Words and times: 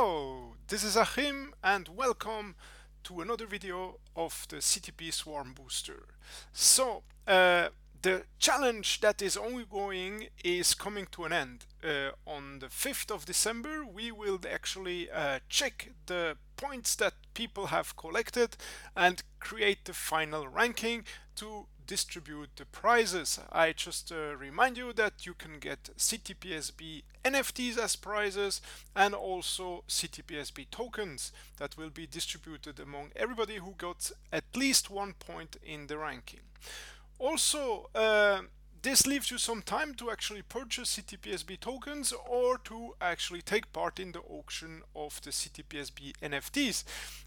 Hello, 0.00 0.54
this 0.68 0.84
is 0.84 0.94
Achim 0.94 1.52
and 1.64 1.88
welcome 1.88 2.54
to 3.02 3.20
another 3.20 3.46
video 3.46 3.98
of 4.14 4.46
the 4.48 4.58
CTP 4.58 5.12
Swarm 5.12 5.54
Booster. 5.54 6.04
So, 6.52 7.02
uh, 7.26 7.70
the 8.00 8.22
challenge 8.38 9.00
that 9.00 9.20
is 9.20 9.36
ongoing 9.36 10.28
is 10.44 10.74
coming 10.74 11.08
to 11.10 11.24
an 11.24 11.32
end. 11.32 11.66
Uh, 11.82 12.10
on 12.28 12.60
the 12.60 12.68
5th 12.68 13.10
of 13.10 13.24
December, 13.24 13.84
we 13.84 14.12
will 14.12 14.38
actually 14.48 15.10
uh, 15.10 15.40
check 15.48 15.90
the 16.06 16.36
points 16.56 16.94
that 16.94 17.14
people 17.34 17.66
have 17.66 17.96
collected 17.96 18.56
and 18.96 19.24
create 19.40 19.84
the 19.84 19.94
final 19.94 20.46
ranking 20.46 21.06
to 21.34 21.66
distribute 21.88 22.50
the 22.54 22.66
prizes. 22.66 23.40
I 23.50 23.72
just 23.72 24.12
uh, 24.12 24.36
remind 24.36 24.76
you 24.76 24.92
that 24.92 25.26
you 25.26 25.34
can 25.34 25.58
get 25.58 25.90
CTPSB 25.96 27.02
NFTs 27.24 27.78
as 27.78 27.96
prizes 27.96 28.60
and 28.94 29.14
also 29.14 29.82
CTPSB 29.88 30.66
tokens 30.70 31.32
that 31.56 31.76
will 31.76 31.90
be 31.90 32.06
distributed 32.06 32.78
among 32.78 33.10
everybody 33.16 33.56
who 33.56 33.74
got 33.76 34.12
at 34.32 34.44
least 34.54 34.90
one 34.90 35.14
point 35.14 35.56
in 35.64 35.88
the 35.88 35.98
ranking. 35.98 36.40
Also, 37.18 37.88
uh, 37.94 38.42
this 38.82 39.06
leaves 39.06 39.30
you 39.30 39.38
some 39.38 39.62
time 39.62 39.94
to 39.94 40.10
actually 40.10 40.42
purchase 40.42 40.96
CTPSB 40.96 41.60
tokens 41.60 42.12
or 42.28 42.58
to 42.58 42.94
actually 43.00 43.42
take 43.42 43.72
part 43.72 43.98
in 43.98 44.12
the 44.12 44.20
auction 44.20 44.82
of 44.94 45.20
the 45.22 45.30
CTPSB 45.30 46.12
NFTs. 46.22 46.84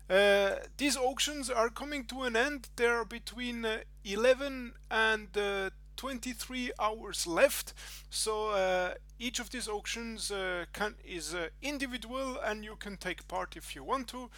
Uh, 0.10 0.55
these 0.77 0.98
auctions 0.98 1.50
are 1.50 1.70
coming 1.70 2.05
to 2.05 2.24
an 2.24 2.36
end. 2.36 2.70
There 2.76 2.94
are 2.96 3.05
between 3.05 3.66
uh, 3.66 3.80
11 4.04 4.74
and 4.90 5.38
uh, 5.38 5.70
23 5.98 6.72
hours 6.80 7.27
left. 7.27 7.74
So 8.10 8.49
uh, 8.49 8.94
each 9.20 9.40
of 9.40 9.52
these 9.52 9.68
auctions 9.68 10.32
uh, 10.32 10.66
can, 10.74 10.96
is 11.05 11.34
uh, 11.34 11.49
individual 11.62 12.38
and 12.44 12.63
you 12.63 12.76
can 12.76 12.98
take 12.98 13.27
part 13.27 13.55
if 13.55 13.76
you 13.76 13.84
want 13.84 14.08
to 14.10 14.30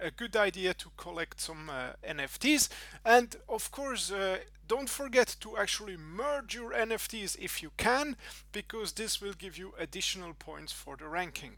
a 0.00 0.10
good 0.10 0.36
idea 0.36 0.74
to 0.74 0.90
collect 0.96 1.40
some 1.40 1.70
uh, 1.70 1.92
NFTs. 2.08 2.68
And 3.04 3.36
of 3.48 3.70
course, 3.70 4.10
uh, 4.10 4.38
don't 4.66 4.88
forget 4.88 5.36
to 5.40 5.56
actually 5.56 5.96
merge 5.96 6.54
your 6.54 6.72
NFTs 6.72 7.36
if 7.38 7.62
you 7.62 7.70
can, 7.76 8.16
because 8.52 8.92
this 8.92 9.20
will 9.20 9.34
give 9.34 9.58
you 9.58 9.74
additional 9.78 10.34
points 10.34 10.72
for 10.72 10.96
the 10.96 11.08
ranking. 11.08 11.56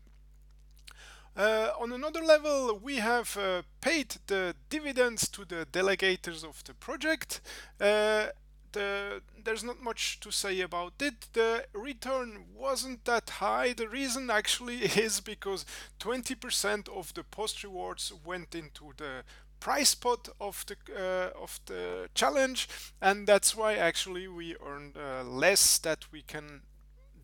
Uh, 1.34 1.70
on 1.80 1.92
another 1.92 2.22
level, 2.22 2.78
we 2.82 2.96
have 2.96 3.36
uh, 3.38 3.62
paid 3.80 4.16
the 4.26 4.54
dividends 4.68 5.28
to 5.28 5.44
the 5.46 5.66
delegators 5.72 6.44
of 6.44 6.62
the 6.64 6.74
project. 6.74 7.40
Uh, 7.80 8.26
the, 8.72 9.22
there's 9.42 9.64
not 9.64 9.82
much 9.82 10.20
to 10.20 10.30
say 10.30 10.60
about 10.60 10.94
it. 11.00 11.28
The 11.32 11.64
return 11.72 12.44
wasn't 12.54 13.04
that 13.04 13.28
high. 13.30 13.72
The 13.72 13.88
reason 13.88 14.30
actually 14.30 14.76
is 15.06 15.20
because 15.20 15.64
20% 16.00 16.88
of 16.88 17.14
the 17.14 17.24
post 17.24 17.62
rewards 17.64 18.12
went 18.24 18.54
into 18.54 18.92
the 18.96 19.24
price 19.60 19.94
pot 19.94 20.28
of 20.40 20.66
the 20.66 20.76
uh, 20.92 21.40
of 21.40 21.60
the 21.66 22.08
challenge, 22.14 22.68
and 23.00 23.28
that's 23.28 23.54
why 23.56 23.74
actually 23.74 24.26
we 24.26 24.56
earned 24.56 24.96
uh, 24.96 25.22
less 25.22 25.78
that 25.78 26.10
we 26.12 26.22
can 26.22 26.62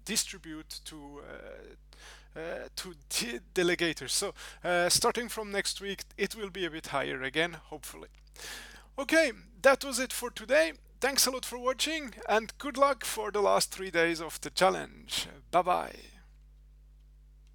distribute 0.05 0.81
to. 0.85 1.21
Uh, 1.29 1.75
uh, 2.37 2.69
to 2.77 2.95
de 3.09 3.41
delegators. 3.55 4.11
So 4.11 4.33
uh, 4.63 4.89
starting 4.89 5.29
from 5.29 5.51
next 5.51 5.81
week, 5.81 6.05
it 6.17 6.37
will 6.37 6.51
be 6.51 6.67
a 6.67 6.71
bit 6.71 6.87
higher 6.89 7.23
again, 7.23 7.57
hopefully. 7.71 8.09
Okay, 8.99 9.33
that 9.63 9.85
was 9.85 9.99
it 9.99 10.13
for 10.13 10.31
today. 10.31 10.73
Thanks 11.01 11.27
a 11.27 11.31
lot 11.31 11.45
for 11.45 11.59
watching 11.59 12.15
and 12.29 12.53
good 12.59 12.77
luck 12.77 13.05
for 13.05 13.31
the 13.31 13.41
last 13.41 13.71
three 13.71 13.91
days 13.91 14.21
of 14.21 14.41
the 14.41 14.51
challenge. 14.51 15.29
Bye 15.53 15.63
bye. 15.63 16.18